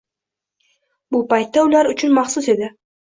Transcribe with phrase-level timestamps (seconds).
[1.15, 2.71] Bu paytda ular uchun maxsus edi.